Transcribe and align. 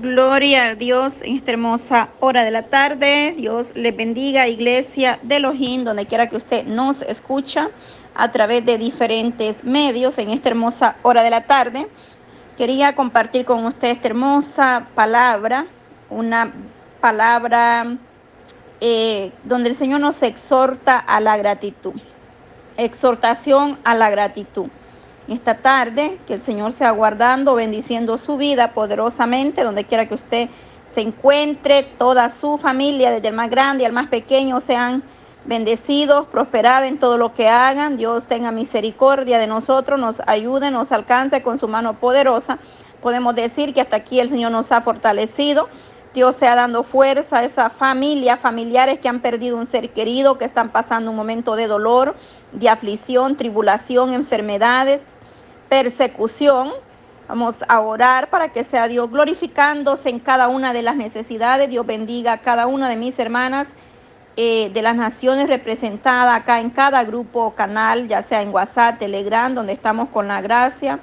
Gloria 0.00 0.66
a 0.66 0.74
Dios 0.74 1.14
en 1.22 1.36
esta 1.36 1.52
hermosa 1.52 2.10
hora 2.20 2.44
de 2.44 2.50
la 2.50 2.64
tarde. 2.64 3.34
Dios 3.34 3.68
le 3.74 3.92
bendiga, 3.92 4.46
iglesia 4.46 5.18
de 5.22 5.36
Elohim, 5.36 5.84
donde 5.84 6.04
quiera 6.04 6.26
que 6.26 6.36
usted 6.36 6.66
nos 6.66 7.00
escucha 7.00 7.70
a 8.14 8.30
través 8.30 8.66
de 8.66 8.76
diferentes 8.76 9.64
medios 9.64 10.18
en 10.18 10.28
esta 10.28 10.50
hermosa 10.50 10.96
hora 11.00 11.22
de 11.22 11.30
la 11.30 11.46
tarde. 11.46 11.88
Quería 12.58 12.94
compartir 12.94 13.46
con 13.46 13.64
usted 13.64 13.88
esta 13.88 14.08
hermosa 14.08 14.86
palabra, 14.94 15.66
una 16.10 16.52
palabra 17.00 17.96
eh, 18.82 19.32
donde 19.44 19.70
el 19.70 19.76
Señor 19.76 20.00
nos 20.00 20.22
exhorta 20.22 20.98
a 20.98 21.20
la 21.20 21.38
gratitud. 21.38 21.94
Exhortación 22.76 23.78
a 23.82 23.94
la 23.94 24.10
gratitud 24.10 24.68
esta 25.34 25.54
tarde, 25.54 26.18
que 26.26 26.34
el 26.34 26.40
Señor 26.40 26.72
sea 26.72 26.90
guardando, 26.92 27.54
bendiciendo 27.54 28.16
su 28.18 28.36
vida 28.36 28.72
poderosamente, 28.72 29.64
donde 29.64 29.84
quiera 29.84 30.06
que 30.06 30.14
usted 30.14 30.48
se 30.86 31.00
encuentre, 31.00 31.82
toda 31.82 32.30
su 32.30 32.58
familia, 32.58 33.10
desde 33.10 33.28
el 33.28 33.34
más 33.34 33.50
grande 33.50 33.84
al 33.86 33.92
más 33.92 34.08
pequeño, 34.08 34.60
sean 34.60 35.02
bendecidos, 35.44 36.26
prosperados 36.26 36.88
en 36.88 36.98
todo 36.98 37.18
lo 37.18 37.32
que 37.32 37.48
hagan. 37.48 37.96
Dios 37.96 38.26
tenga 38.26 38.52
misericordia 38.52 39.38
de 39.38 39.46
nosotros, 39.46 39.98
nos 39.98 40.22
ayude, 40.26 40.70
nos 40.70 40.92
alcance 40.92 41.42
con 41.42 41.58
su 41.58 41.68
mano 41.68 41.98
poderosa. 41.98 42.58
Podemos 43.00 43.34
decir 43.34 43.74
que 43.74 43.80
hasta 43.80 43.96
aquí 43.96 44.20
el 44.20 44.28
Señor 44.28 44.52
nos 44.52 44.70
ha 44.72 44.80
fortalecido. 44.80 45.68
Dios 46.14 46.34
sea 46.34 46.54
dando 46.54 46.82
fuerza 46.82 47.40
a 47.40 47.44
esa 47.44 47.68
familia, 47.68 48.38
familiares 48.38 48.98
que 48.98 49.08
han 49.08 49.20
perdido 49.20 49.58
un 49.58 49.66
ser 49.66 49.92
querido, 49.92 50.38
que 50.38 50.46
están 50.46 50.70
pasando 50.70 51.10
un 51.10 51.16
momento 51.16 51.56
de 51.56 51.66
dolor, 51.66 52.16
de 52.52 52.70
aflicción, 52.70 53.36
tribulación, 53.36 54.14
enfermedades 54.14 55.06
persecución. 55.68 56.72
Vamos 57.28 57.64
a 57.68 57.80
orar 57.80 58.30
para 58.30 58.52
que 58.52 58.62
sea 58.62 58.88
Dios 58.88 59.10
glorificándose 59.10 60.10
en 60.10 60.20
cada 60.20 60.48
una 60.48 60.72
de 60.72 60.82
las 60.82 60.96
necesidades. 60.96 61.68
Dios 61.68 61.84
bendiga 61.84 62.32
a 62.32 62.40
cada 62.40 62.66
una 62.66 62.88
de 62.88 62.96
mis 62.96 63.18
hermanas 63.18 63.74
eh, 64.36 64.70
de 64.72 64.82
las 64.82 64.94
naciones 64.94 65.48
representadas 65.48 66.36
acá 66.36 66.60
en 66.60 66.70
cada 66.70 67.02
grupo 67.04 67.46
o 67.46 67.54
canal, 67.54 68.06
ya 68.06 68.22
sea 68.22 68.42
en 68.42 68.50
WhatsApp, 68.50 68.98
Telegram, 68.98 69.54
donde 69.54 69.72
estamos 69.72 70.10
con 70.10 70.28
la 70.28 70.40
gracia 70.40 71.00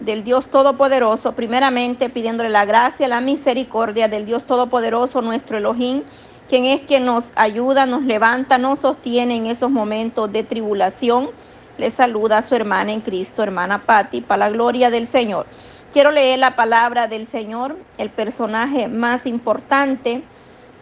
del 0.00 0.24
Dios 0.24 0.48
Todopoderoso, 0.48 1.34
primeramente 1.34 2.10
pidiéndole 2.10 2.50
la 2.50 2.64
gracia, 2.64 3.08
la 3.08 3.20
misericordia 3.20 4.08
del 4.08 4.24
Dios 4.24 4.44
Todopoderoso, 4.44 5.20
nuestro 5.20 5.58
Elohim, 5.58 6.04
quien 6.48 6.64
es 6.64 6.82
quien 6.82 7.04
nos 7.04 7.32
ayuda, 7.36 7.86
nos 7.86 8.04
levanta, 8.04 8.58
nos 8.58 8.80
sostiene 8.80 9.36
en 9.36 9.46
esos 9.46 9.70
momentos 9.70 10.30
de 10.30 10.42
tribulación 10.42 11.30
le 11.78 11.90
saluda 11.90 12.38
a 12.38 12.42
su 12.42 12.54
hermana 12.54 12.92
en 12.92 13.00
Cristo, 13.00 13.42
hermana 13.42 13.84
Patti, 13.84 14.20
para 14.20 14.46
la 14.46 14.50
gloria 14.50 14.90
del 14.90 15.06
Señor. 15.06 15.46
Quiero 15.92 16.10
leer 16.10 16.38
la 16.38 16.56
palabra 16.56 17.06
del 17.06 17.26
Señor. 17.26 17.76
El 17.98 18.10
personaje 18.10 18.88
más 18.88 19.26
importante 19.26 20.22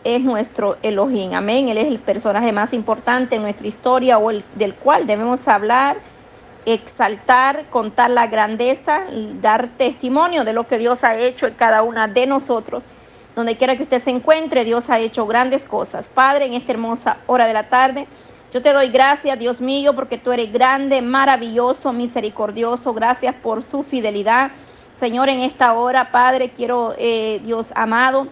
es 0.05 0.21
nuestro 0.23 0.77
Elohim. 0.83 1.35
Amén. 1.35 1.69
Él 1.69 1.79
es 1.79 1.87
el 1.87 1.99
personaje 1.99 2.53
más 2.53 2.73
importante 2.73 3.37
en 3.37 3.43
nuestra 3.43 3.67
historia 3.67 4.19
o 4.19 4.31
el 4.31 4.45
del 4.55 4.75
cual 4.75 5.07
debemos 5.07 5.49
hablar, 5.49 5.99
exaltar, 6.67 7.67
contar 7.71 8.11
la 8.11 8.27
grandeza, 8.27 9.05
dar 9.41 9.69
testimonio 9.69 10.45
de 10.45 10.53
lo 10.53 10.67
que 10.67 10.79
Dios 10.79 11.05
ha 11.05 11.17
hecho 11.17 11.47
en 11.47 11.55
cada 11.55 11.83
una 11.83 12.09
de 12.09 12.27
nosotros. 12.27 12.85
Donde 13.35 13.57
quiera 13.57 13.77
que 13.77 13.85
usted 13.85 14.01
se 14.01 14.11
encuentre, 14.11 14.65
Dios 14.65 14.91
ha 14.91 14.99
hecho 14.99 15.27
grandes 15.27 15.65
cosas. 15.65 16.07
Padre, 16.07 16.47
en 16.47 16.55
esta 16.55 16.73
hermosa 16.73 17.19
hora 17.27 17.47
de 17.47 17.55
la 17.55 17.69
tarde, 17.69 18.07
yo 18.53 18.61
te 18.61 18.75
doy 18.75 18.89
gracias, 18.89 19.39
Dios 19.39 19.63
mío, 19.63 19.95
porque 19.95 20.19
tú 20.19 20.31
eres 20.31 20.53
grande, 20.53 21.01
maravilloso, 21.01 21.91
misericordioso. 21.95 22.93
Gracias 22.93 23.35
por 23.37 23.63
su 23.63 23.83
fidelidad. 23.83 24.51
Señor, 24.91 25.31
en 25.31 25.41
esta 25.41 25.73
hora, 25.73 26.13
Padre, 26.13 26.51
quiero, 26.51 26.95
eh, 26.99 27.41
Dios 27.43 27.73
amado, 27.75 28.29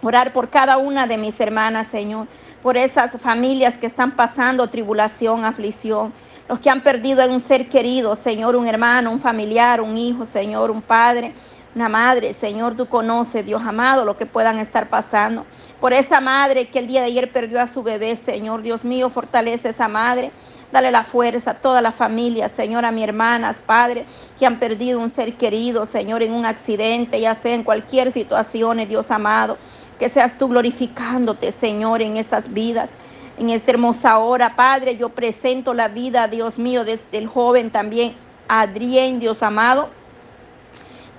orar 0.00 0.32
por 0.32 0.48
cada 0.48 0.76
una 0.76 1.08
de 1.08 1.18
mis 1.18 1.40
hermanas, 1.40 1.88
Señor, 1.88 2.28
por 2.62 2.76
esas 2.76 3.20
familias 3.20 3.78
que 3.78 3.86
están 3.88 4.14
pasando 4.14 4.68
tribulación, 4.68 5.44
aflicción, 5.44 6.12
los 6.48 6.60
que 6.60 6.70
han 6.70 6.84
perdido 6.84 7.20
a 7.20 7.26
un 7.26 7.40
ser 7.40 7.68
querido, 7.68 8.14
Señor, 8.14 8.54
un 8.54 8.68
hermano, 8.68 9.10
un 9.10 9.18
familiar, 9.18 9.80
un 9.80 9.96
hijo, 9.98 10.24
Señor, 10.24 10.70
un 10.70 10.82
padre 10.82 11.34
una 11.74 11.88
madre, 11.88 12.32
Señor, 12.32 12.74
tú 12.74 12.86
conoces, 12.86 13.44
Dios 13.44 13.62
amado, 13.62 14.04
lo 14.04 14.16
que 14.16 14.26
puedan 14.26 14.58
estar 14.58 14.88
pasando. 14.88 15.44
Por 15.80 15.92
esa 15.92 16.20
madre 16.20 16.68
que 16.68 16.78
el 16.78 16.86
día 16.86 17.00
de 17.00 17.06
ayer 17.06 17.30
perdió 17.30 17.60
a 17.60 17.66
su 17.66 17.82
bebé, 17.82 18.16
Señor, 18.16 18.62
Dios 18.62 18.84
mío, 18.84 19.10
fortalece 19.10 19.68
esa 19.68 19.86
madre. 19.86 20.32
Dale 20.72 20.90
la 20.90 21.04
fuerza 21.04 21.52
a 21.52 21.54
toda 21.54 21.80
la 21.82 21.92
familia, 21.92 22.48
Señor, 22.48 22.84
a 22.84 22.90
mis 22.90 23.04
hermanas, 23.04 23.60
Padre, 23.64 24.06
que 24.38 24.46
han 24.46 24.58
perdido 24.58 24.98
un 24.98 25.10
ser 25.10 25.36
querido, 25.36 25.84
Señor, 25.84 26.22
en 26.22 26.32
un 26.32 26.46
accidente, 26.46 27.20
ya 27.20 27.34
sea 27.34 27.54
en 27.54 27.64
cualquier 27.64 28.12
situación, 28.12 28.78
Dios 28.88 29.10
amado. 29.10 29.58
Que 29.98 30.08
seas 30.08 30.38
tú 30.38 30.48
glorificándote, 30.48 31.52
Señor, 31.52 32.02
en 32.02 32.16
esas 32.16 32.52
vidas. 32.52 32.96
En 33.38 33.50
esta 33.50 33.72
hermosa 33.72 34.18
hora, 34.18 34.56
Padre, 34.56 34.96
yo 34.96 35.10
presento 35.10 35.74
la 35.74 35.88
vida, 35.88 36.28
Dios 36.28 36.58
mío, 36.58 36.84
desde 36.84 37.18
el 37.18 37.26
joven 37.26 37.70
también, 37.70 38.16
Adrián, 38.48 39.20
Dios 39.20 39.42
amado 39.42 39.97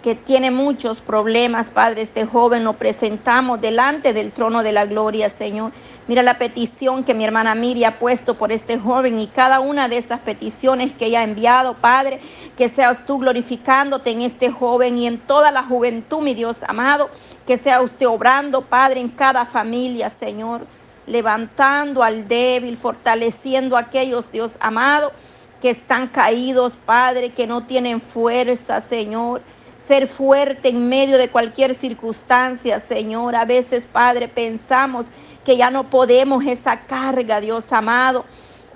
que 0.02 0.16
tiene 0.16 0.50
muchos 0.50 1.02
problemas, 1.02 1.72
Padre, 1.72 2.02
este 2.02 2.26
joven 2.26 2.64
lo 2.64 2.74
presentamos 2.74 3.60
delante 3.60 4.14
del 4.14 4.32
trono 4.32 4.64
de 4.64 4.72
la 4.72 4.86
gloria, 4.86 5.30
Señor. 5.30 5.74
Mira 6.08 6.24
la 6.24 6.38
petición 6.38 7.04
que 7.04 7.14
mi 7.14 7.26
hermana 7.26 7.54
Miri 7.54 7.84
ha 7.84 8.00
puesto 8.00 8.38
por 8.38 8.54
este 8.54 8.80
joven 8.80 9.20
y 9.20 9.28
cada 9.28 9.60
una 9.60 9.90
de 9.90 9.98
esas 9.98 10.20
peticiones 10.20 10.94
que 10.94 11.08
ella 11.08 11.20
ha 11.20 11.24
enviado, 11.24 11.76
Padre, 11.76 12.22
que 12.56 12.70
seas 12.70 13.06
tú 13.06 13.20
glorificándote 13.20 14.12
en 14.12 14.22
este 14.22 14.50
joven 14.52 14.98
y 14.98 15.06
en 15.06 15.20
toda 15.20 15.52
la 15.52 15.64
juventud, 15.64 16.22
mi 16.22 16.34
Dios 16.34 16.60
amado, 16.68 17.10
que 17.46 17.58
sea 17.58 17.82
usted 17.82 18.08
obrando, 18.08 18.62
Padre, 18.62 19.02
en 19.02 19.10
cada 19.10 19.46
familia, 19.46 20.10
Señor, 20.10 20.66
levantando 21.08 22.04
al 22.04 22.28
débil, 22.28 22.78
fortaleciendo 22.78 23.76
a 23.76 23.82
aquellos, 23.82 24.32
Dios 24.32 24.54
amado, 24.62 25.12
que 25.60 25.70
están 25.70 26.08
caídos, 26.08 26.78
Padre, 26.78 27.32
que 27.32 27.46
no 27.46 27.66
tienen 27.66 28.00
fuerza, 28.00 28.80
Señor 28.80 29.42
ser 29.80 30.08
fuerte 30.08 30.70
en 30.70 30.90
medio 30.90 31.18
de 31.18 31.30
cualquier 31.30 31.74
circunstancia, 31.74 32.80
Señor. 32.80 33.36
A 33.36 33.46
veces, 33.46 33.88
Padre, 33.92 34.28
pensamos 34.28 35.08
que 35.44 35.58
ya 35.58 35.72
no 35.72 35.90
podemos 35.90 36.46
esa 36.46 36.86
carga, 36.86 37.42
Dios 37.42 37.72
amado 37.74 38.26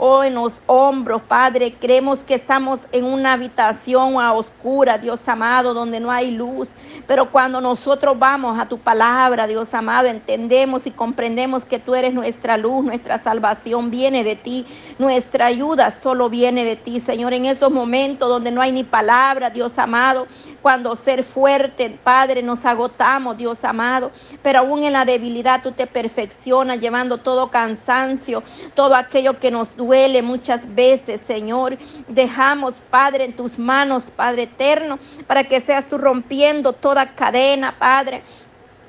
oh, 0.05 0.21
en 0.21 0.33
los 0.33 0.63
hombros, 0.65 1.21
Padre. 1.21 1.77
Creemos 1.79 2.25
que 2.25 2.35
estamos 2.35 2.81
en 2.91 3.05
una 3.05 3.33
habitación 3.33 4.19
a 4.19 4.33
oscura, 4.33 4.97
Dios 4.97 5.29
amado, 5.29 5.73
donde 5.73 6.01
no 6.01 6.11
hay 6.11 6.31
luz. 6.31 6.71
Pero 7.07 7.31
cuando 7.31 7.61
nosotros 7.61 8.19
vamos 8.19 8.59
a 8.59 8.65
tu 8.65 8.77
palabra, 8.79 9.47
Dios 9.47 9.73
amado, 9.73 10.09
entendemos 10.09 10.87
y 10.87 10.91
comprendemos 10.91 11.63
que 11.63 11.79
tú 11.79 11.95
eres 11.95 12.13
nuestra 12.13 12.57
luz, 12.57 12.83
nuestra 12.83 13.17
salvación 13.17 13.91
viene 13.91 14.25
de 14.25 14.35
ti, 14.35 14.65
nuestra 14.99 15.45
ayuda 15.45 15.89
solo 15.89 16.29
viene 16.29 16.65
de 16.65 16.75
ti, 16.75 16.99
Señor. 16.99 17.31
En 17.31 17.45
esos 17.45 17.71
momentos 17.71 18.27
donde 18.27 18.51
no 18.51 18.61
hay 18.61 18.73
ni 18.73 18.83
palabra, 18.83 19.51
Dios 19.51 19.79
amado, 19.79 20.27
cuando 20.61 20.97
ser 20.97 21.23
fuerte, 21.23 21.97
Padre, 22.03 22.43
nos 22.43 22.65
agotamos, 22.65 23.37
Dios 23.37 23.63
amado. 23.63 24.11
Pero 24.41 24.59
aún 24.59 24.83
en 24.83 24.91
la 24.91 25.05
debilidad 25.05 25.61
tú 25.63 25.71
te 25.71 25.87
perfeccionas, 25.87 26.81
llevando 26.81 27.19
todo 27.19 27.49
cansancio, 27.49 28.43
todo 28.73 28.95
aquello 28.95 29.39
que 29.39 29.49
nos 29.49 29.77
duele 29.77 29.92
muchas 30.21 30.75
veces, 30.75 31.21
Señor. 31.21 31.77
Dejamos, 32.07 32.81
Padre, 32.89 33.25
en 33.25 33.35
tus 33.35 33.59
manos, 33.59 34.11
Padre 34.15 34.43
eterno, 34.43 34.99
para 35.27 35.43
que 35.43 35.61
seas 35.61 35.87
tú 35.87 35.97
rompiendo 35.97 36.73
toda 36.73 37.15
cadena, 37.15 37.77
Padre, 37.77 38.23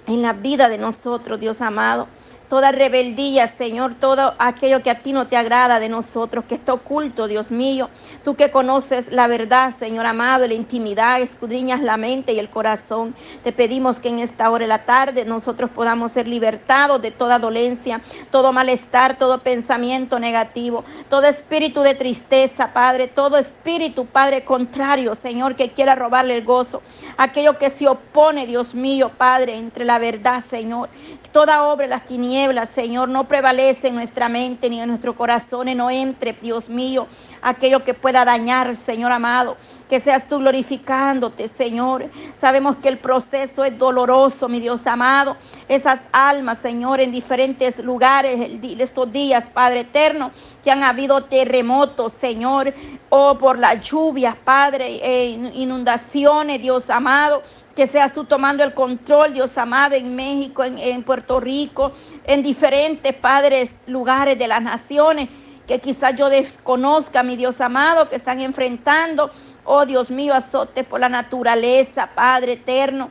en 0.06 0.22
la 0.22 0.32
vida 0.32 0.69
de 0.69 0.78
nosotros, 0.78 1.41
Dios 1.41 1.60
amado 1.60 2.09
toda 2.49 2.72
rebeldía, 2.72 3.47
Señor, 3.47 3.94
todo 3.94 4.34
aquello 4.38 4.82
que 4.82 4.91
a 4.91 5.00
ti 5.00 5.12
no 5.12 5.27
te 5.27 5.37
agrada 5.37 5.81
de 5.81 5.88
nosotros, 5.88 6.44
que 6.47 6.55
está 6.55 6.72
oculto, 6.72 7.27
Dios 7.27 7.50
mío. 7.50 7.88
Tú 8.22 8.34
que 8.34 8.50
conoces 8.50 9.10
la 9.10 9.27
verdad, 9.27 9.71
Señor 9.71 10.06
amado, 10.06 10.47
la 10.47 10.54
intimidad, 10.54 11.21
escudriñas 11.21 11.81
la 11.81 11.97
mente 11.97 12.33
y 12.33 12.38
el 12.38 12.50
corazón. 12.50 13.15
Te 13.43 13.53
pedimos 13.53 14.00
que 14.00 14.09
en 14.09 14.19
esta 14.19 14.50
hora 14.50 14.65
de 14.65 14.69
la 14.69 14.84
tarde 14.84 15.25
nosotros 15.25 15.71
podamos 15.71 16.13
ser 16.13 16.28
libertados 16.28 17.01
de 17.01 17.10
toda 17.10 17.39
dolencia, 17.39 18.01
todo 18.30 18.53
malestar, 18.53 19.16
todo 19.16 19.42
pensamiento 19.42 20.19
negativo, 20.19 20.84
todo 21.09 21.27
espíritu 21.27 21.83
de 21.83 21.95
tristeza, 21.95 22.72
Padre, 22.72 23.09
todo 23.09 23.39
espíritu, 23.39 24.07
Padre, 24.07 24.45
contrario, 24.45 25.15
Señor, 25.15 25.57
que 25.57 25.72
quiera 25.72 25.95
robarle 25.95 26.36
el 26.36 26.45
gozo, 26.45 26.83
aquello 27.16 27.59
que 27.59 27.71
se 27.71 27.89
opone, 27.89 28.47
Dios 28.47 28.74
mío, 28.74 29.13
Padre, 29.16 29.57
entre 29.57 29.84
la 29.84 29.98
verdad, 29.98 30.41
Señor, 30.41 30.89
toda 31.33 31.65
obra 31.65 31.86
las 31.86 32.04
tinieblas 32.04 32.34
Señor, 32.66 33.09
no 33.09 33.28
prevalece 33.28 33.89
en 33.89 33.95
nuestra 33.95 34.28
mente 34.28 34.69
ni 34.69 34.81
en 34.81 34.89
nuestro 34.89 35.16
corazón, 35.16 35.69
no 35.77 35.91
entre, 35.91 36.33
Dios 36.33 36.69
mío, 36.69 37.07
aquello 37.42 37.84
que 37.84 37.95
pueda 37.95 38.25
dañar, 38.25 38.75
Señor 38.75 39.13
amado, 39.13 39.57
que 39.89 40.01
seas 40.01 40.27
tú 40.27 40.39
glorificándote, 40.39 41.47
Señor. 41.48 42.10
Sabemos 42.34 42.77
que 42.77 42.89
el 42.89 42.98
proceso 42.98 43.65
es 43.65 43.78
doloroso, 43.78 44.48
mi 44.48 44.60
Dios 44.60 44.86
amado. 44.86 45.36
Esas 45.69 46.01
almas, 46.13 46.59
Señor, 46.59 47.01
en 47.01 47.13
diferentes 47.13 47.78
lugares 47.78 48.59
estos 48.63 49.10
días, 49.13 49.48
Padre 49.53 49.81
eterno, 49.81 50.33
que 50.63 50.71
han 50.71 50.83
habido 50.83 51.25
terremotos, 51.25 52.13
Señor, 52.13 52.75
o 53.10 53.39
por 53.39 53.59
las 53.59 53.89
lluvias, 53.89 54.34
Padre, 54.34 54.86
e 55.03 55.28
inundaciones, 55.54 56.60
Dios 56.60 56.91
amado. 56.91 57.42
que 57.75 57.86
seas 57.86 58.13
tú 58.13 58.25
tomando 58.25 58.63
el 58.63 58.72
control, 58.72 59.33
Dios 59.33 59.59
amado, 59.59 59.95
en 59.95 60.15
México, 60.15 60.63
en 60.65 61.03
Puerto 61.03 61.41
Rico, 61.41 61.92
en 62.24 62.42
diferentes 62.42 63.12
padres, 63.15 63.76
lugares 63.86 64.38
de 64.38 64.48
las 64.48 64.62
naciones 64.62 65.28
que 65.66 65.80
quizás 65.80 66.15
yo 66.15 66.28
desconozca, 66.28 67.22
mi 67.22 67.36
Dios 67.36 67.60
amado, 67.60 68.09
que 68.09 68.16
están 68.16 68.41
enfrentando, 68.41 69.30
oh 69.65 69.86
Dios 69.86 70.10
mío, 70.10 70.34
azote 70.34 70.84
por 70.84 71.00
la 71.00 71.09
naturaleza, 71.09 72.10
Padre 72.15 72.53
eterno, 72.53 73.10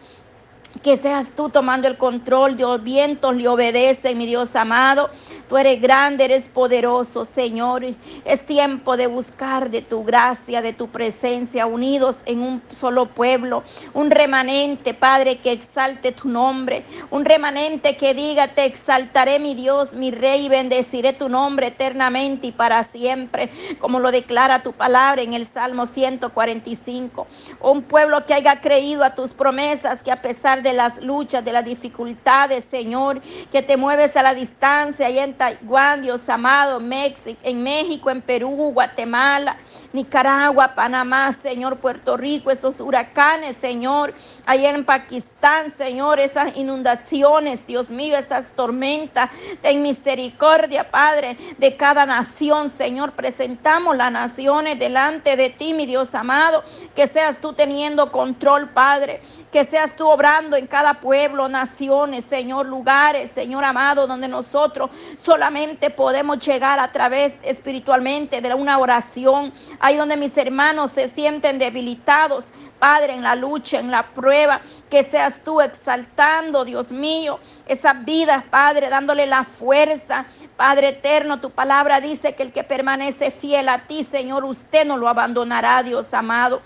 que 0.82 0.98
seas 0.98 1.34
tú 1.34 1.50
tomando 1.50 1.88
el 1.88 1.98
control, 1.98 2.58
Dios, 2.58 2.82
vientos 2.84 3.36
le 3.36 3.48
obedecen, 3.48 4.18
mi 4.18 4.26
Dios 4.26 4.56
amado. 4.56 5.10
Tú 5.48 5.58
eres 5.58 5.80
grande, 5.80 6.26
eres 6.26 6.50
poderoso, 6.50 7.26
Señor. 7.26 7.86
Es 8.26 8.46
tiempo 8.46 8.98
de 8.98 9.08
buscar 9.08 9.70
de 9.70 9.82
tu 9.82 10.04
gracia, 10.04 10.62
de 10.62 10.74
tu 10.74 10.90
presencia, 10.90 11.66
unidos 11.66 12.20
en 12.26 12.42
un 12.42 12.62
solo 12.72 13.14
pueblo. 13.14 13.64
Un 13.94 14.10
remanente, 14.10 14.94
Padre, 14.94 15.38
que 15.38 15.52
exalte 15.52 16.12
tu 16.12 16.28
nombre. 16.28 16.86
Un 17.12 17.26
remanente 17.26 17.96
que 17.96 18.14
diga, 18.14 18.48
te 18.48 18.66
exaltaré, 18.66 19.40
mi 19.40 19.54
Dios, 19.54 19.94
mi 19.94 20.12
Rey, 20.12 20.46
y 20.46 20.50
bendeciré 20.50 21.14
tu 21.14 21.30
nombre 21.30 21.68
eternamente 21.68 22.48
y 22.48 22.52
para 22.52 22.84
siempre, 22.84 23.50
como 23.80 24.00
lo 24.00 24.12
declara 24.12 24.64
tu 24.64 24.74
palabra 24.74 25.22
en 25.22 25.34
el 25.34 25.46
Salmo 25.46 25.86
145. 25.86 27.28
Un 27.62 27.84
pueblo 27.84 28.26
que 28.26 28.34
haya 28.34 28.60
creído 28.60 29.04
a 29.04 29.14
tus 29.14 29.34
promesas, 29.34 30.02
que 30.02 30.12
a 30.12 30.22
pesar 30.22 30.63
de 30.64 30.74
las 30.74 31.02
luchas, 31.02 31.44
de 31.44 31.52
las 31.52 31.66
dificultades, 31.66 32.64
Señor, 32.64 33.22
que 33.52 33.62
te 33.62 33.78
mueves 33.78 34.16
a 34.18 34.24
la 34.24 34.34
distancia, 34.34 35.08
allá 35.08 35.24
en 35.24 35.36
Taiwán, 35.36 36.02
Dios 36.02 36.28
amado, 36.30 36.80
en 36.80 37.64
México, 37.64 38.10
en 38.10 38.22
Perú, 38.22 38.72
Guatemala, 38.74 39.58
Nicaragua, 39.92 40.74
Panamá, 40.76 41.32
Señor, 41.32 41.78
Puerto 41.78 42.18
Rico, 42.18 42.50
esos 42.50 42.80
huracanes, 42.80 43.58
Señor, 43.58 44.14
allá 44.46 44.72
en 44.72 44.86
Pakistán, 44.86 45.70
Señor, 45.70 46.20
esas 46.20 46.56
inundaciones, 46.58 47.68
Dios 47.68 47.92
mío, 47.92 48.18
esas 48.18 48.52
tormentas, 48.54 49.30
ten 49.62 49.82
misericordia, 49.82 50.90
Padre, 50.90 51.38
de 51.58 51.76
cada 51.76 52.06
nación, 52.06 52.70
Señor, 52.70 53.14
presentamos 53.14 53.98
las 53.98 54.12
naciones 54.12 54.80
delante 54.80 55.36
de 55.36 55.50
ti, 55.50 55.74
mi 55.74 55.86
Dios 55.86 56.16
amado, 56.16 56.64
que 56.96 57.08
seas 57.08 57.40
tú 57.40 57.54
teniendo 57.54 58.12
control, 58.12 58.70
Padre, 58.70 59.22
que 59.52 59.64
seas 59.64 59.96
tú 59.96 60.08
en 60.56 60.68
cada 60.68 61.00
pueblo, 61.00 61.50
naciones, 61.50 62.26
Señor, 62.26 62.68
lugares, 62.68 63.32
Señor 63.32 63.64
amado, 63.64 64.08
donde 64.08 64.28
nosotros 64.28 64.90
solamente 65.16 65.90
podemos 65.90 66.40
llegar 66.40 66.80
a 66.80 66.92
través 66.92 67.38
espiritualmente 67.44 68.42
de 68.42 68.54
una 68.54 68.78
oración. 68.78 69.54
Ahí 69.80 69.96
donde 69.96 70.18
mis 70.18 70.38
hermanos 70.38 70.92
se 70.92 71.08
sienten 71.08 71.60
debilitados, 71.60 72.54
Padre, 72.80 73.14
en 73.14 73.24
la 73.24 73.36
lucha, 73.36 73.80
en 73.80 73.92
la 73.92 74.14
prueba, 74.14 74.62
que 74.90 75.04
seas 75.04 75.42
tú 75.44 75.62
exaltando, 75.62 76.66
Dios 76.66 76.92
mío, 76.92 77.40
esas 77.66 78.04
vidas, 78.04 78.44
Padre, 78.50 78.90
dándole 78.90 79.26
la 79.26 79.44
fuerza. 79.44 80.26
Padre 80.58 80.90
eterno, 80.90 81.40
tu 81.40 81.50
palabra 81.50 82.02
dice 82.02 82.36
que 82.36 82.44
el 82.44 82.52
que 82.52 82.64
permanece 82.64 83.32
fiel 83.32 83.70
a 83.70 83.88
ti, 83.88 84.04
Señor, 84.04 84.44
usted 84.44 84.86
no 84.86 84.98
lo 84.98 85.08
abandonará, 85.08 85.82
Dios 85.84 86.14
amado. 86.14 86.62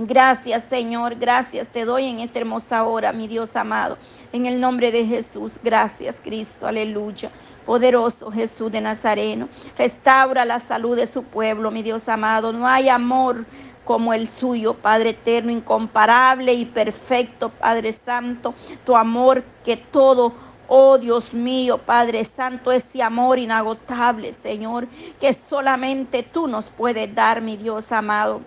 Gracias 0.00 0.62
Señor, 0.62 1.16
gracias 1.16 1.70
te 1.70 1.84
doy 1.84 2.06
en 2.06 2.20
esta 2.20 2.38
hermosa 2.38 2.84
hora, 2.84 3.12
mi 3.12 3.26
Dios 3.26 3.56
amado. 3.56 3.98
En 4.32 4.46
el 4.46 4.60
nombre 4.60 4.92
de 4.92 5.04
Jesús, 5.04 5.58
gracias 5.60 6.20
Cristo, 6.22 6.68
aleluya. 6.68 7.32
Poderoso 7.66 8.30
Jesús 8.30 8.70
de 8.70 8.80
Nazareno, 8.80 9.48
restaura 9.76 10.44
la 10.44 10.60
salud 10.60 10.94
de 10.94 11.08
su 11.08 11.24
pueblo, 11.24 11.72
mi 11.72 11.82
Dios 11.82 12.08
amado. 12.08 12.52
No 12.52 12.68
hay 12.68 12.88
amor 12.88 13.44
como 13.84 14.14
el 14.14 14.28
suyo, 14.28 14.74
Padre 14.74 15.10
eterno, 15.10 15.50
incomparable 15.50 16.54
y 16.54 16.64
perfecto, 16.64 17.48
Padre 17.48 17.90
Santo. 17.90 18.54
Tu 18.84 18.96
amor 18.96 19.42
que 19.64 19.76
todo 19.76 20.32
Oh 20.68 20.98
Dios 20.98 21.34
mío, 21.34 21.78
Padre 21.78 22.22
Santo, 22.22 22.70
ese 22.70 23.02
amor 23.02 23.38
inagotable, 23.40 24.32
Señor, 24.32 24.86
que 25.18 25.32
solamente 25.32 26.22
tú 26.22 26.46
nos 26.46 26.70
puedes 26.70 27.12
dar, 27.12 27.40
mi 27.40 27.56
Dios 27.56 27.90
amado. 27.90 28.42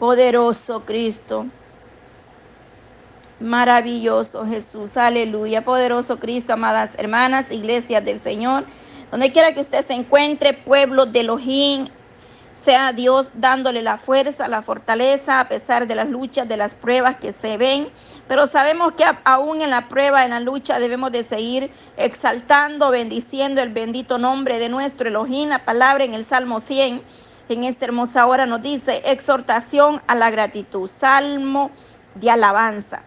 Poderoso 0.00 0.86
Cristo. 0.86 1.44
Maravilloso 3.38 4.46
Jesús. 4.46 4.96
Aleluya. 4.96 5.62
Poderoso 5.62 6.18
Cristo, 6.18 6.54
amadas 6.54 6.92
hermanas, 6.96 7.52
iglesias 7.52 8.02
del 8.02 8.18
Señor. 8.18 8.64
Donde 9.10 9.30
quiera 9.30 9.52
que 9.52 9.60
usted 9.60 9.84
se 9.84 9.92
encuentre, 9.92 10.54
pueblo 10.54 11.04
de 11.04 11.20
Elohim, 11.20 11.84
sea 12.52 12.94
Dios 12.94 13.30
dándole 13.34 13.82
la 13.82 13.98
fuerza, 13.98 14.48
la 14.48 14.62
fortaleza 14.62 15.38
a 15.38 15.48
pesar 15.50 15.86
de 15.86 15.94
las 15.94 16.08
luchas, 16.08 16.48
de 16.48 16.56
las 16.56 16.74
pruebas 16.74 17.16
que 17.16 17.34
se 17.34 17.58
ven. 17.58 17.90
Pero 18.26 18.46
sabemos 18.46 18.94
que 18.94 19.04
aún 19.24 19.60
en 19.60 19.68
la 19.68 19.88
prueba, 19.88 20.24
en 20.24 20.30
la 20.30 20.40
lucha, 20.40 20.78
debemos 20.78 21.12
de 21.12 21.24
seguir 21.24 21.70
exaltando, 21.98 22.90
bendiciendo 22.90 23.60
el 23.60 23.68
bendito 23.68 24.16
nombre 24.16 24.60
de 24.60 24.70
nuestro 24.70 25.08
Elohim. 25.08 25.50
La 25.50 25.66
palabra 25.66 26.04
en 26.04 26.14
el 26.14 26.24
Salmo 26.24 26.58
100 26.58 27.02
en 27.54 27.64
esta 27.64 27.84
hermosa 27.84 28.26
hora 28.26 28.46
nos 28.46 28.62
dice 28.62 29.02
exhortación 29.04 30.02
a 30.06 30.14
la 30.14 30.30
gratitud, 30.30 30.88
salmo 30.88 31.70
de 32.14 32.30
alabanza. 32.30 33.02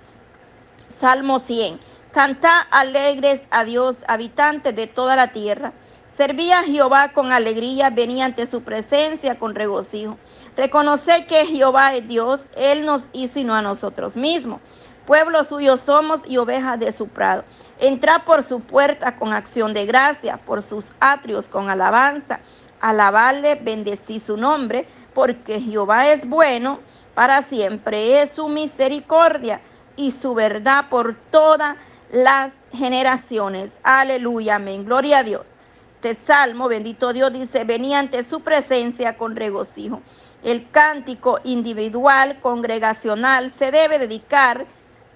Salmo 0.88 1.40
100. 1.40 1.80
Canta 2.12 2.60
alegres 2.60 3.48
a 3.52 3.64
Dios, 3.64 4.00
habitantes 4.08 4.76
de 4.76 4.88
toda 4.88 5.16
la 5.16 5.32
tierra. 5.32 5.74
Servía 6.06 6.60
a 6.60 6.64
Jehová 6.64 7.12
con 7.12 7.32
alegría, 7.32 7.90
venía 7.90 8.26
ante 8.26 8.46
su 8.46 8.62
presencia 8.62 9.40
con 9.40 9.56
regocijo. 9.56 10.20
Reconocer 10.56 11.26
que 11.26 11.48
Jehová 11.48 11.96
es 11.96 12.08
Dios, 12.08 12.46
Él 12.56 12.86
nos 12.86 13.10
hizo 13.14 13.40
y 13.40 13.44
no 13.44 13.56
a 13.56 13.64
nosotros 13.64 14.16
mismos. 14.16 14.60
Pueblo 15.08 15.44
suyo 15.44 15.76
somos 15.76 16.22
y 16.28 16.38
ovejas 16.38 16.80
de 16.80 16.92
su 16.92 17.08
prado. 17.08 17.44
Entra 17.80 18.24
por 18.24 18.44
su 18.44 18.62
puerta 18.62 19.18
con 19.18 19.34
acción 19.34 19.74
de 19.74 19.86
gracia, 19.86 20.38
por 20.38 20.62
sus 20.62 20.94
atrios 21.00 21.50
con 21.50 21.70
alabanza 21.70 22.40
alabarle, 22.84 23.56
bendecí 23.56 24.20
su 24.20 24.36
nombre, 24.36 24.86
porque 25.14 25.62
Jehová 25.62 26.12
es 26.12 26.28
bueno, 26.28 26.80
para 27.16 27.42
siempre 27.42 28.22
es 28.22 28.32
su 28.32 28.50
misericordia 28.50 29.62
y 29.96 30.12
su 30.12 30.34
verdad 30.34 30.90
por 30.90 31.16
todas 31.32 31.78
las 32.12 32.56
generaciones. 32.74 33.80
Aleluya, 33.84 34.56
amén. 34.56 34.84
Gloria 34.84 35.20
a 35.20 35.24
Dios. 35.24 35.56
Este 35.94 36.14
salmo, 36.14 36.68
bendito 36.68 37.14
Dios, 37.14 37.32
dice, 37.32 37.64
venía 37.64 38.00
ante 38.00 38.22
su 38.24 38.42
presencia 38.42 39.18
con 39.18 39.38
regocijo. 39.38 40.02
El 40.44 40.70
cántico 40.70 41.40
individual, 41.46 42.42
congregacional, 42.42 43.50
se 43.50 43.72
debe 43.72 43.98
dedicar 43.98 44.66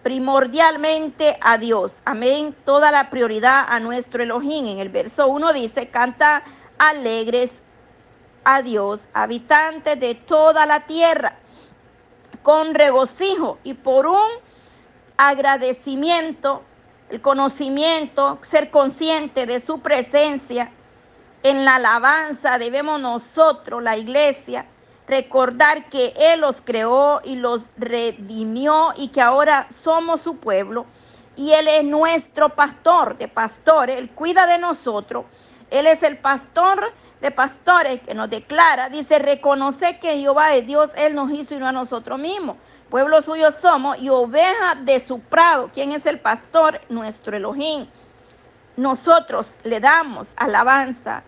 primordialmente 0.03 1.37
a 1.41 1.57
Dios. 1.57 1.95
Amén. 2.05 2.55
Toda 2.63 2.91
la 2.91 3.09
prioridad 3.09 3.65
a 3.67 3.81
nuestro 3.81 4.23
Elohim. 4.23 4.67
En 4.67 4.79
el 4.79 4.87
verso 4.87 5.27
1 5.27 5.51
dice, 5.51 5.89
canta 5.89 6.43
alegres 6.77 7.61
a 8.43 8.61
Dios, 8.61 9.09
habitantes 9.13 9.99
de 9.99 10.15
toda 10.15 10.65
la 10.65 10.85
tierra, 10.85 11.37
con 12.43 12.75
regocijo 12.75 13.59
y 13.63 13.73
por 13.73 14.07
un 14.07 14.29
agradecimiento, 15.17 16.63
el 17.09 17.21
conocimiento, 17.21 18.39
ser 18.41 18.71
consciente 18.71 19.45
de 19.45 19.59
su 19.59 19.81
presencia 19.81 20.71
en 21.43 21.65
la 21.65 21.75
alabanza, 21.75 22.57
debemos 22.57 22.99
nosotros, 22.99 23.83
la 23.83 23.97
iglesia, 23.97 24.65
recordar 25.07 25.89
que 25.89 26.13
Él 26.17 26.41
los 26.41 26.61
creó 26.61 27.21
y 27.23 27.35
los 27.35 27.67
redimió 27.77 28.93
y 28.95 29.09
que 29.09 29.21
ahora 29.21 29.67
somos 29.69 30.21
su 30.21 30.37
pueblo. 30.37 30.85
Y 31.35 31.51
Él 31.51 31.67
es 31.67 31.83
nuestro 31.83 32.55
pastor 32.55 33.17
de 33.17 33.27
pastores, 33.27 33.97
Él 33.97 34.09
cuida 34.09 34.47
de 34.47 34.57
nosotros 34.57 35.25
él 35.69 35.87
es 35.87 36.03
el 36.03 36.17
pastor 36.17 36.93
de 37.21 37.31
pastores 37.31 37.99
que 37.99 38.13
nos 38.13 38.29
declara, 38.29 38.89
dice, 38.89 39.19
reconoce 39.19 39.97
que 39.99 40.19
Jehová 40.19 40.53
es 40.53 40.65
Dios, 40.65 40.91
Él 40.95 41.15
nos 41.15 41.31
hizo 41.31 41.55
y 41.55 41.57
no 41.57 41.67
a 41.67 41.71
nosotros 41.71 42.19
mismos. 42.19 42.57
Pueblo 42.89 43.21
suyo 43.21 43.51
somos 43.51 43.97
y 43.99 44.09
oveja 44.09 44.75
de 44.75 44.99
su 44.99 45.19
prado. 45.19 45.69
¿Quién 45.73 45.91
es 45.91 46.05
el 46.05 46.19
pastor? 46.19 46.79
Nuestro 46.89 47.35
Elohim. 47.35 47.87
Nosotros 48.77 49.57
le 49.63 49.79
damos 49.79 50.33
alabanza, 50.37 51.23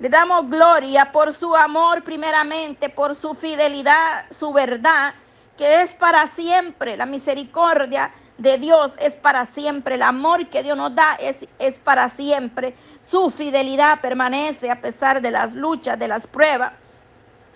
le 0.00 0.08
damos 0.08 0.48
gloria 0.48 1.12
por 1.12 1.32
su 1.32 1.54
amor 1.54 2.02
primeramente, 2.02 2.88
por 2.88 3.14
su 3.14 3.34
fidelidad, 3.34 4.24
su 4.30 4.52
verdad, 4.52 5.14
que 5.56 5.82
es 5.82 5.92
para 5.92 6.26
siempre. 6.26 6.96
La 6.96 7.04
misericordia 7.04 8.10
de 8.38 8.56
Dios 8.56 8.94
es 9.00 9.16
para 9.16 9.44
siempre. 9.44 9.96
El 9.96 10.02
amor 10.02 10.48
que 10.48 10.62
Dios 10.62 10.76
nos 10.76 10.94
da 10.94 11.14
es, 11.20 11.46
es 11.58 11.78
para 11.78 12.08
siempre. 12.08 12.74
Su 13.02 13.30
fidelidad 13.30 14.00
permanece 14.00 14.70
a 14.70 14.80
pesar 14.80 15.20
de 15.20 15.30
las 15.30 15.54
luchas, 15.54 15.98
de 15.98 16.08
las 16.08 16.26
pruebas. 16.26 16.72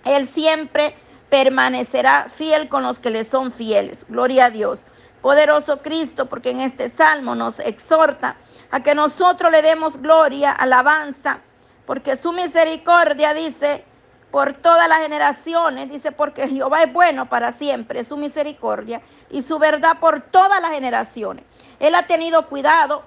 Él 0.04 0.26
siempre 0.26 0.94
permanecerá 1.30 2.26
fiel 2.28 2.68
con 2.68 2.82
los 2.82 2.98
que 2.98 3.10
le 3.10 3.24
son 3.24 3.50
fieles. 3.50 4.04
Gloria 4.08 4.46
a 4.46 4.50
Dios. 4.50 4.84
Poderoso 5.22 5.80
Cristo, 5.80 6.28
porque 6.28 6.50
en 6.50 6.60
este 6.60 6.88
salmo 6.88 7.36
nos 7.36 7.60
exhorta 7.60 8.36
a 8.72 8.82
que 8.82 8.94
nosotros 8.96 9.52
le 9.52 9.62
demos 9.62 9.98
gloria, 9.98 10.50
alabanza, 10.50 11.40
porque 11.86 12.16
su 12.16 12.32
misericordia 12.32 13.32
dice, 13.32 13.84
por 14.32 14.54
todas 14.54 14.88
las 14.88 15.00
generaciones, 15.00 15.90
dice, 15.90 16.10
porque 16.10 16.48
Jehová 16.48 16.82
es 16.82 16.92
bueno 16.92 17.28
para 17.28 17.52
siempre, 17.52 18.02
su 18.02 18.16
misericordia 18.16 19.02
y 19.30 19.42
su 19.42 19.58
verdad 19.58 19.98
por 20.00 20.22
todas 20.22 20.60
las 20.62 20.72
generaciones. 20.72 21.44
Él 21.78 21.94
ha 21.94 22.06
tenido 22.06 22.48
cuidado, 22.48 23.04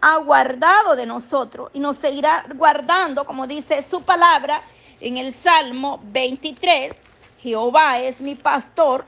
ha 0.00 0.16
guardado 0.16 0.96
de 0.96 1.04
nosotros 1.04 1.70
y 1.74 1.78
nos 1.78 1.98
seguirá 1.98 2.46
guardando, 2.54 3.26
como 3.26 3.46
dice 3.46 3.82
su 3.82 4.02
palabra 4.02 4.62
en 4.98 5.18
el 5.18 5.34
Salmo 5.34 6.00
23, 6.04 6.96
Jehová 7.38 7.98
es 7.98 8.22
mi 8.22 8.34
pastor 8.34 9.04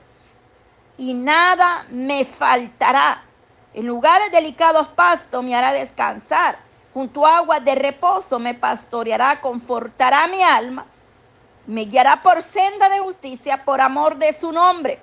y 0.98 1.14
nada 1.14 1.86
me 1.88 2.26
faltará. 2.26 3.24
En 3.72 3.86
lugares 3.86 4.30
delicados 4.30 4.88
pasto 4.88 5.42
me 5.42 5.56
hará 5.56 5.72
descansar. 5.72 6.58
Junto 6.92 7.24
a 7.24 7.38
aguas 7.38 7.64
de 7.64 7.74
reposo 7.74 8.38
me 8.38 8.52
pastoreará, 8.52 9.40
confortará 9.40 10.28
mi 10.28 10.42
alma 10.42 10.86
me 11.66 11.84
guiará 11.84 12.22
por 12.22 12.42
senda 12.42 12.88
de 12.88 12.98
justicia 12.98 13.64
por 13.64 13.80
amor 13.80 14.16
de 14.16 14.32
su 14.32 14.52
nombre. 14.52 15.00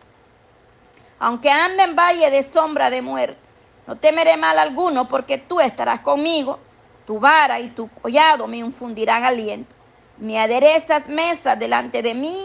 Aunque 1.19 1.49
ande 1.49 1.83
en 1.83 1.95
valle 1.95 2.29
de 2.31 2.43
sombra 2.43 2.89
de 2.89 3.01
muerte, 3.01 3.39
no 3.87 3.97
temeré 3.97 4.37
mal 4.37 4.57
alguno 4.59 5.07
porque 5.07 5.37
tú 5.37 5.59
estarás 5.59 6.01
conmigo. 6.01 6.59
Tu 7.05 7.19
vara 7.19 7.59
y 7.59 7.69
tu 7.69 7.89
collado 7.89 8.47
me 8.47 8.57
infundirán 8.57 9.23
aliento. 9.23 9.75
Me 10.17 10.39
aderezas 10.39 11.07
mesa 11.07 11.55
delante 11.55 12.01
de 12.01 12.13
mí 12.13 12.37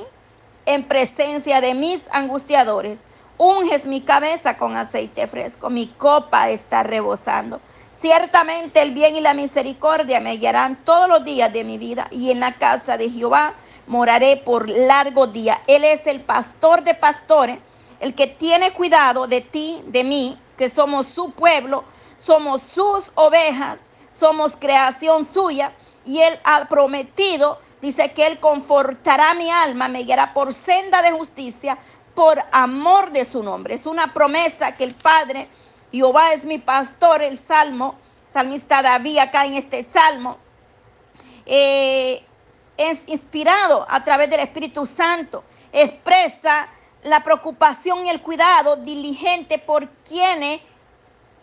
en 0.65 0.89
presencia 0.89 1.61
de 1.61 1.75
mis 1.75 2.09
angustiadores. 2.11 3.05
Unges 3.39 3.85
mi 3.85 4.01
cabeza 4.01 4.57
con 4.57 4.77
aceite 4.77 5.27
fresco, 5.27 5.69
mi 5.69 5.89
copa 5.89 6.49
está 6.49 6.83
rebosando. 6.83 7.61
Ciertamente 7.93 8.81
el 8.83 8.93
bien 8.93 9.17
y 9.17 9.21
la 9.21 9.35
misericordia 9.35 10.21
me 10.21 10.37
guiarán 10.37 10.85
todos 10.85 11.09
los 11.09 11.25
días 11.25 11.53
de 11.53 11.65
mi 11.65 11.79
vida 11.79 12.09
y 12.11 12.31
en 12.31 12.41
la 12.41 12.57
casa 12.57 12.97
de 12.97 13.11
Jehová 13.11 13.55
moraré 13.87 14.37
por 14.37 14.69
largo 14.69 15.27
día. 15.27 15.63
Él 15.67 15.85
es 15.85 16.07
el 16.07 16.21
pastor 16.21 16.85
de 16.85 16.95
pastores, 16.95 17.59
el 18.01 18.15
que 18.15 18.27
tiene 18.27 18.73
cuidado 18.73 19.27
de 19.27 19.41
ti, 19.41 19.83
de 19.87 20.05
mí, 20.05 20.39
que 20.57 20.69
somos 20.69 21.07
su 21.07 21.31
pueblo, 21.33 21.85
somos 22.19 22.63
sus 22.63 23.13
ovejas, 23.15 23.81
somos 24.13 24.57
creación 24.57 25.25
suya. 25.25 25.73
Y 26.05 26.21
Él 26.21 26.39
ha 26.45 26.69
prometido, 26.69 27.61
dice 27.81 28.13
que 28.13 28.27
Él 28.27 28.41
confortará 28.41 29.35
mi 29.35 29.51
alma, 29.51 29.89
me 29.89 30.03
guiará 30.03 30.35
por 30.35 30.53
senda 30.53 31.03
de 31.03 31.13
justicia, 31.13 31.79
por 32.15 32.43
amor 32.51 33.13
de 33.13 33.25
su 33.25 33.43
nombre. 33.43 33.75
Es 33.75 33.87
una 33.87 34.13
promesa 34.13 34.77
que 34.77 34.85
el 34.85 34.95
Padre, 34.95 35.49
Jehová 35.93 36.33
es 36.33 36.45
mi 36.45 36.59
pastor, 36.59 37.23
el 37.23 37.39
Salmo, 37.39 37.97
salmista 38.31 38.83
David 38.83 39.19
acá 39.19 39.47
en 39.47 39.55
este 39.55 39.83
Salmo. 39.83 40.39
Eh, 41.45 42.26
es 42.77 43.05
inspirado 43.07 43.87
a 43.89 44.03
través 44.05 44.29
del 44.31 44.41
Espíritu 44.41 44.87
Santo. 44.87 45.45
Expresa 45.73 46.69
la 47.03 47.23
preocupación 47.23 48.07
y 48.07 48.11
el 48.11 48.21
cuidado 48.21 48.77
diligente 48.77 49.59
por 49.59 49.89
quienes 50.07 50.61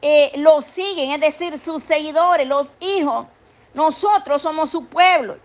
eh, 0.01 0.31
lo 0.35 0.61
siguen, 0.61 1.11
es 1.11 1.21
decir, 1.21 1.57
sus 1.57 1.81
seguidores, 1.81 2.47
los 2.47 2.77
hijos. 2.79 3.27
Nosotros 3.73 4.41
somos 4.41 4.69
su 4.69 4.85
pueblo. 4.85 5.37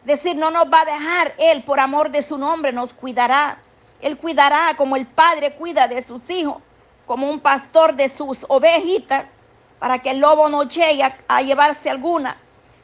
Es 0.00 0.06
decir, 0.06 0.36
no 0.36 0.50
nos 0.50 0.66
va 0.66 0.82
a 0.82 0.84
dejar 0.84 1.34
Él 1.36 1.62
por 1.64 1.80
amor 1.80 2.10
de 2.10 2.22
su 2.22 2.38
nombre, 2.38 2.72
nos 2.72 2.94
cuidará. 2.94 3.60
Él 4.00 4.16
cuidará 4.16 4.74
como 4.76 4.96
el 4.96 5.06
Padre 5.06 5.54
cuida 5.54 5.88
de 5.88 6.02
sus 6.02 6.30
hijos, 6.30 6.62
como 7.06 7.28
un 7.28 7.40
pastor 7.40 7.94
de 7.94 8.08
sus 8.08 8.46
ovejitas, 8.48 9.34
para 9.78 10.00
que 10.00 10.10
el 10.10 10.18
lobo 10.20 10.48
no 10.48 10.62
llegue 10.62 11.02
a 11.28 11.42
llevarse 11.42 11.90
alguna. 11.90 12.38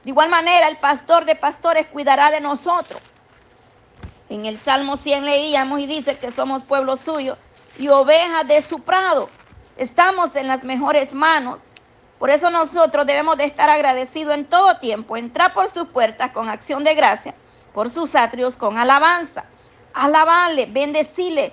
De 0.07 0.11
igual 0.11 0.31
manera, 0.31 0.69
el 0.69 0.77
pastor 0.77 1.25
de 1.25 1.35
pastores 1.35 1.89
cuidará 1.89 2.31
de 2.31 2.41
nosotros. 2.41 3.03
En 4.29 4.47
el 4.47 4.57
Salmo 4.57 4.97
100 4.97 5.25
leíamos 5.25 5.81
y 5.81 5.89
dice 5.89 6.17
que 6.17 6.31
somos 6.31 6.63
pueblo 6.63 6.97
suyo 6.97 7.37
y 7.77 7.89
ovejas 7.89 8.47
de 8.47 8.61
su 8.61 8.79
prado. 8.79 9.29
Estamos 9.77 10.37
en 10.37 10.47
las 10.47 10.63
mejores 10.63 11.13
manos. 11.13 11.59
Por 12.21 12.31
eso 12.31 12.51
nosotros 12.51 13.05
debemos 13.05 13.37
de 13.37 13.47
estar 13.47 13.69
agradecidos 13.69 14.37
en 14.37 14.45
todo 14.45 14.79
tiempo, 14.79 15.17
entrar 15.17 15.53
por 15.53 15.67
sus 15.67 15.89
puertas 15.89 16.31
con 16.31 16.49
acción 16.49 16.85
de 16.85 16.95
gracia, 16.95 17.35
por 17.75 17.91
sus 17.91 18.15
atrios 18.15 18.57
con 18.57 18.79
alabanza. 18.79 19.47
Alabarle, 19.93 20.67
bendecirle, 20.67 21.53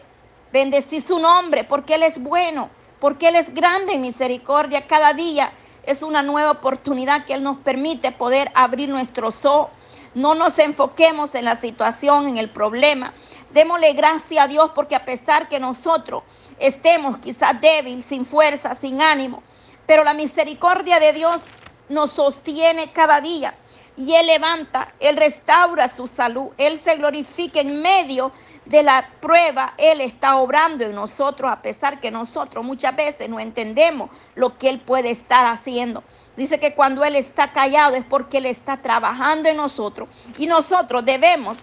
bendecir 0.51 1.01
su 1.01 1.17
nombre, 1.17 1.63
porque 1.63 1.95
Él 1.95 2.03
es 2.03 2.21
bueno, 2.21 2.69
porque 2.99 3.29
Él 3.29 3.35
es 3.35 3.51
grande 3.51 3.93
en 3.93 4.01
misericordia 4.01 4.85
cada 4.85 5.13
día 5.13 5.51
es 5.83 6.03
una 6.03 6.23
nueva 6.23 6.51
oportunidad 6.51 7.25
que 7.25 7.33
Él 7.33 7.43
nos 7.43 7.57
permite 7.57 8.11
poder 8.11 8.51
abrir 8.55 8.89
nuestros 8.89 9.45
ojos. 9.45 9.71
No 10.15 10.35
nos 10.35 10.59
enfoquemos 10.59 11.33
en 11.35 11.45
la 11.45 11.55
situación, 11.55 12.27
en 12.27 12.37
el 12.37 12.49
problema. 12.49 13.13
Démosle 13.51 13.93
gracias 13.93 14.43
a 14.43 14.47
Dios 14.47 14.71
porque 14.75 14.95
a 14.95 15.05
pesar 15.05 15.49
que 15.49 15.59
nosotros 15.59 16.23
estemos 16.59 17.17
quizás 17.17 17.59
débiles, 17.59 18.05
sin 18.05 18.23
fuerza, 18.25 18.75
sin 18.75 19.01
ánimo, 19.01 19.41
pero 19.87 20.03
la 20.03 20.13
misericordia 20.13 20.99
de 20.99 21.13
Dios 21.13 21.41
nos 21.89 22.11
sostiene 22.11 22.91
cada 22.91 23.21
día. 23.21 23.55
Y 23.95 24.13
Él 24.13 24.27
levanta, 24.27 24.87
Él 24.99 25.17
restaura 25.17 25.87
su 25.87 26.07
salud, 26.07 26.49
Él 26.57 26.79
se 26.79 26.95
glorifica 26.95 27.59
en 27.59 27.81
medio 27.81 28.27
de 28.27 28.33
la 28.71 29.09
prueba, 29.19 29.73
Él 29.77 30.01
está 30.01 30.37
obrando 30.37 30.85
en 30.85 30.95
nosotros, 30.95 31.51
a 31.51 31.61
pesar 31.61 31.99
que 31.99 32.11
nosotros 32.11 32.63
muchas 32.63 32.95
veces 32.95 33.29
no 33.29 33.39
entendemos 33.39 34.09
lo 34.35 34.57
que 34.57 34.69
Él 34.69 34.79
puede 34.79 35.09
estar 35.09 35.45
haciendo. 35.45 36.03
Dice 36.37 36.59
que 36.59 36.73
cuando 36.73 37.03
Él 37.03 37.15
está 37.15 37.51
callado 37.51 37.95
es 37.95 38.05
porque 38.05 38.37
Él 38.37 38.45
está 38.45 38.81
trabajando 38.81 39.49
en 39.49 39.57
nosotros 39.57 40.09
y 40.37 40.47
nosotros 40.47 41.05
debemos 41.05 41.59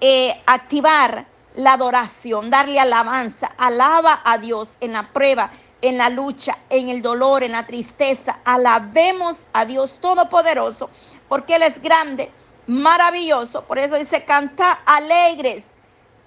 eh, 0.00 0.40
activar 0.46 1.26
la 1.54 1.74
adoración, 1.74 2.50
darle 2.50 2.80
alabanza, 2.80 3.52
alaba 3.58 4.22
a 4.24 4.38
Dios 4.38 4.74
en 4.80 4.94
la 4.94 5.12
prueba, 5.12 5.50
en 5.82 5.98
la 5.98 6.08
lucha, 6.08 6.58
en 6.70 6.88
el 6.88 7.02
dolor, 7.02 7.42
en 7.42 7.52
la 7.52 7.66
tristeza. 7.66 8.38
Alabemos 8.44 9.40
a 9.52 9.66
Dios 9.66 9.98
Todopoderoso 10.00 10.88
porque 11.28 11.56
Él 11.56 11.62
es 11.62 11.82
grande, 11.82 12.30
maravilloso. 12.66 13.64
Por 13.64 13.78
eso 13.78 13.96
dice, 13.96 14.24
canta 14.24 14.80
alegres 14.86 15.74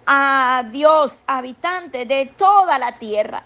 a 0.06 0.64
Dios, 0.72 1.24
habitante 1.28 2.06
de 2.06 2.28
toda 2.28 2.78
la 2.80 2.98
tierra. 2.98 3.44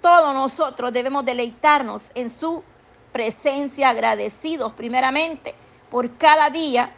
Todos 0.00 0.34
nosotros 0.34 0.92
debemos 0.92 1.24
deleitarnos 1.24 2.08
en 2.14 2.30
su 2.30 2.62
presencia, 3.12 3.88
agradecidos 3.88 4.72
primeramente 4.74 5.54
por 5.90 6.16
cada 6.16 6.50
día 6.50 6.90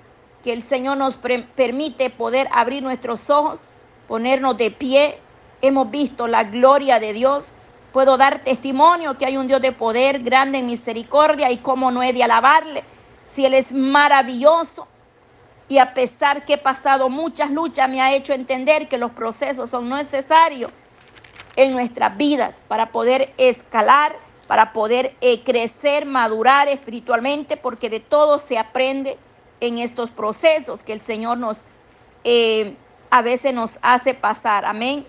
que 0.43 0.53
el 0.53 0.63
Señor 0.63 0.97
nos 0.97 1.17
permite 1.17 2.11
poder 2.11 2.49
abrir 2.53 2.83
nuestros 2.83 3.31
ojos, 3.31 3.61
ponernos 4.07 4.57
de 4.57 4.71
pie. 4.71 5.19
Hemos 5.61 5.91
visto 5.91 6.27
la 6.27 6.45
gloria 6.45 7.01
de 7.01 7.13
Dios. 7.13 7.51
Puedo 7.93 8.17
dar 8.17 8.45
testimonio 8.45 9.17
que 9.17 9.27
hay 9.27 9.37
un 9.37 9.47
Dios 9.47 9.61
de 9.61 9.73
poder, 9.73 10.23
grande 10.23 10.59
en 10.59 10.67
misericordia 10.67 11.51
y 11.51 11.59
cómo 11.59 11.91
no 11.91 12.03
he 12.03 12.13
de 12.13 12.25
alabarle. 12.25 12.85
Si 13.25 13.45
Él 13.45 13.55
es 13.55 13.73
maravilloso, 13.73 14.87
y 15.69 15.79
a 15.79 15.93
pesar 15.93 16.45
que 16.45 16.55
he 16.55 16.59
pasado 16.59 17.11
muchas 17.11 17.51
luchas, 17.51 17.89
me 17.89 18.01
ha 18.01 18.15
hecho 18.15 18.33
entender 18.33 18.89
que 18.89 18.97
los 18.97 19.11
procesos 19.11 19.71
son 19.71 19.89
necesarios 19.91 20.73
en 21.57 21.73
nuestras 21.73 22.17
vidas 22.17 22.63
para 22.69 22.91
poder 22.91 23.35
escalar, 23.37 24.17
para 24.47 24.73
poder 24.73 25.15
eh, 25.21 25.43
crecer, 25.43 26.07
madurar 26.07 26.69
espiritualmente, 26.69 27.57
porque 27.57 27.91
de 27.91 28.01
todo 28.01 28.39
se 28.39 28.57
aprende 28.57 29.19
en 29.61 29.79
estos 29.79 30.11
procesos 30.11 30.83
que 30.83 30.93
el 30.93 31.01
Señor 31.01 31.37
nos 31.39 31.63
eh, 32.25 32.77
a 33.11 33.23
veces 33.23 33.53
nos 33.53 33.79
hace 33.83 34.15
pasar. 34.15 34.65
Amén. 34.65 35.07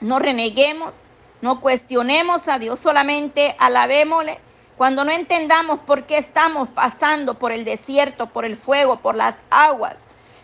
No 0.00 0.18
reneguemos, 0.18 0.96
no 1.40 1.60
cuestionemos 1.60 2.48
a 2.48 2.58
Dios, 2.58 2.78
solamente 2.78 3.54
alabémosle 3.58 4.38
cuando 4.78 5.04
no 5.04 5.10
entendamos 5.10 5.80
por 5.80 6.06
qué 6.06 6.18
estamos 6.18 6.68
pasando 6.68 7.34
por 7.36 7.50
el 7.50 7.64
desierto, 7.64 8.28
por 8.28 8.44
el 8.44 8.56
fuego, 8.56 9.00
por 9.00 9.16
las 9.16 9.36
aguas, 9.50 9.96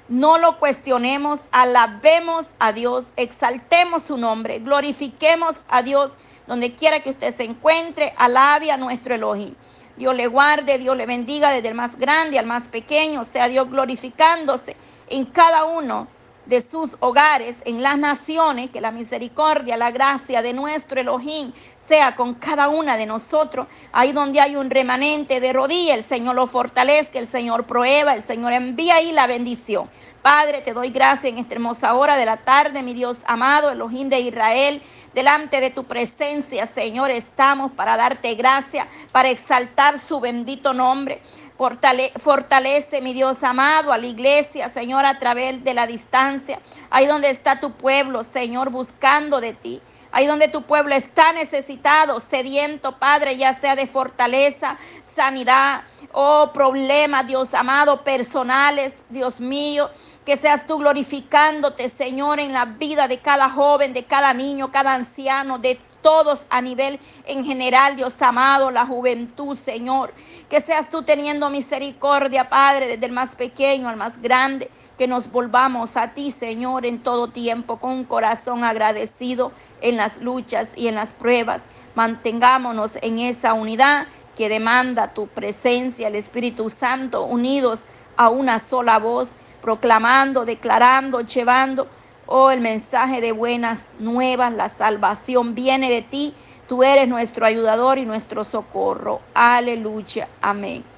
no 0.09 0.39
lo 0.39 0.59
cuestionemos, 0.59 1.39
alabemos 1.53 2.49
a 2.59 2.73
Dios, 2.73 3.07
exaltemos 3.17 4.03
su 4.03 4.19
nombre, 4.19 4.59
glorifiquemos 4.59 5.61
a 5.69 5.83
Dios 5.83 6.11
donde 6.49 6.75
quiera 6.75 7.01
que 7.01 7.11
usted 7.11 7.35
se 7.35 7.45
encuentre, 7.45 8.13
alabe 8.19 8.73
a 8.73 8.77
nuestro 8.77 9.15
Elohim. 9.15 9.55
Dios 9.97 10.15
le 10.17 10.27
guarde, 10.27 10.79
Dios 10.79 10.97
le 10.97 11.07
bendiga 11.07 11.53
desde 11.53 11.69
el 11.69 11.75
más 11.75 11.97
grande 11.97 12.39
al 12.39 12.45
más 12.45 12.69
pequeño, 12.69 13.23
sea 13.23 13.47
Dios 13.47 13.71
glorificándose 13.71 14.77
en 15.07 15.27
cada 15.27 15.65
uno 15.65 16.09
de 16.47 16.61
sus 16.61 16.97
hogares, 17.01 17.59
en 17.65 17.83
las 17.83 17.99
naciones, 17.99 18.71
que 18.71 18.81
la 18.81 18.91
misericordia, 18.91 19.77
la 19.77 19.91
gracia 19.91 20.43
de 20.43 20.53
nuestro 20.53 21.01
Elohim 21.01 21.53
sea 21.79 22.15
con 22.17 22.35
cada 22.35 22.69
una 22.69 22.97
de 22.97 23.07
nosotros. 23.07 23.67
Ahí 23.93 24.13
donde 24.13 24.41
hay 24.41 24.57
un 24.57 24.71
remanente 24.71 25.41
de 25.41 25.53
rodilla, 25.53 25.95
el 25.95 26.03
Señor 26.03 26.35
lo 26.35 26.47
fortalezca, 26.47 27.19
el 27.19 27.27
Señor 27.27 27.67
prueba, 27.67 28.15
el 28.15 28.23
Señor 28.23 28.53
envía 28.53 28.97
ahí 28.97 29.13
la 29.13 29.27
bendición. 29.27 29.89
Padre, 30.25 30.63
te 30.63 30.73
doy 30.73 30.89
gracias 30.89 31.35
en 31.35 31.39
esta 31.39 31.55
hermosa 31.55 31.93
hora 31.93 32.17
de 32.17 32.25
la 32.25 32.39
tarde, 32.39 32.83
mi 32.83 32.95
Dios 32.95 33.21
amado, 33.27 33.71
Elohim 33.71 34.09
de 34.09 34.21
Israel. 34.21 34.81
Delante 35.13 35.61
de 35.61 35.69
tu 35.69 35.85
presencia, 35.85 36.65
Señor, 36.65 37.11
estamos 37.11 37.73
para 37.73 37.99
darte 37.99 38.35
gracia, 38.35 38.89
para 39.13 39.29
exaltar 39.29 39.99
su 39.99 40.21
bendito 40.21 40.73
nombre. 40.73 41.21
Fortalece, 41.57 43.01
mi 43.01 43.13
Dios 43.13 43.45
amado, 43.45 43.93
a 43.93 43.99
la 43.99 44.07
iglesia, 44.07 44.69
Señor, 44.69 45.07
a 45.07 45.21
través 45.21 45.63
de 45.63 45.73
la 45.73 45.87
distancia. 45.87 46.59
Ahí 46.91 47.07
donde 47.07 47.31
está 47.31 47.61
tu 47.61 47.73
pueblo, 47.73 48.25
Señor, 48.25 48.71
buscando 48.71 49.41
de 49.41 49.53
ti. 49.53 49.81
Ahí 50.11 50.27
donde 50.27 50.47
tu 50.47 50.63
pueblo 50.63 50.95
está 50.95 51.33
necesitado, 51.33 52.21
sediento, 52.21 52.99
Padre, 52.99 53.37
ya 53.37 53.53
sea 53.53 53.75
de 53.75 53.89
fortaleza, 53.89 54.79
sanidad 55.03 55.83
o 56.13 56.43
oh, 56.43 56.53
problemas, 56.53 57.27
Dios 57.27 57.53
amado, 57.53 58.05
personales, 58.05 59.05
Dios 59.09 59.41
mío. 59.41 59.91
Que 60.25 60.37
seas 60.37 60.67
tú 60.67 60.79
glorificándote, 60.79 61.89
Señor, 61.89 62.39
en 62.39 62.53
la 62.53 62.65
vida 62.65 63.09
de 63.09 63.19
cada 63.19 63.49
joven, 63.49 63.93
de 63.93 64.05
cada 64.05 64.33
niño, 64.33 64.71
cada 64.71 64.95
anciano, 64.95 65.59
de 65.59 65.81
todos 66.05 66.47
a 66.51 66.61
nivel 66.61 67.01
en 67.25 67.47
general, 67.47 67.97
Dios 67.97 68.21
amado, 68.21 68.71
la 68.71 68.85
juventud, 68.85 69.57
Señor. 69.57 70.13
Que 70.51 70.61
seas 70.61 70.91
tú 70.91 71.03
teniendo 71.03 71.49
misericordia, 71.49 72.51
Padre, 72.51 72.87
desde 72.87 73.07
el 73.07 73.13
más 73.13 73.35
pequeño 73.35 73.89
al 73.89 73.97
más 73.97 74.21
grande. 74.21 74.71
Que 74.99 75.09
nos 75.09 75.33
volvamos 75.33 75.97
a 75.97 76.13
ti, 76.13 76.31
Señor, 76.31 76.85
en 76.85 77.03
todo 77.03 77.29
tiempo, 77.29 77.79
con 77.79 77.93
un 77.93 78.05
corazón 78.05 78.65
agradecido 78.65 79.53
en 79.81 79.97
las 79.97 80.19
luchas 80.19 80.73
y 80.77 80.89
en 80.89 80.95
las 80.95 81.15
pruebas. 81.15 81.69
Mantengámonos 81.95 82.93
en 83.01 83.19
esa 83.19 83.55
unidad 83.55 84.07
que 84.37 84.51
demanda 84.51 85.15
tu 85.15 85.27
presencia, 85.27 86.09
el 86.09 86.17
Espíritu 86.17 86.69
Santo, 86.69 87.25
unidos 87.25 87.81
a 88.19 88.29
una 88.29 88.59
sola 88.59 88.99
voz, 88.99 89.31
proclamando, 89.63 90.45
declarando, 90.45 91.23
llevando, 91.23 91.89
oh, 92.27 92.51
el 92.51 92.61
mensaje 92.61 93.21
de 93.21 93.33
buenas 93.33 93.95
nuevas, 93.99 94.53
la 94.53 94.69
salvación 94.69 95.55
viene 95.55 95.91
de 95.91 96.03
ti, 96.03 96.35
tú 96.69 96.83
eres 96.83 97.09
nuestro 97.09 97.47
ayudador 97.47 97.99
y 97.99 98.07
nuestro 98.07 98.45
socorro. 98.45 99.21
Aleluya, 99.35 100.29
amén. 100.41 100.94